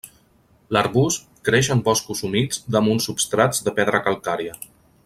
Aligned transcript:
L'arbust 0.77 1.27
creix 1.49 1.69
en 1.75 1.83
boscos 1.89 2.25
humits 2.29 2.61
damunt 2.77 3.05
substrats 3.09 3.63
de 3.69 3.79
pedra 3.81 4.05
calcària. 4.09 4.61